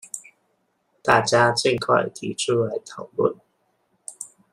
[1.03, 3.37] 大家儘快提出來討論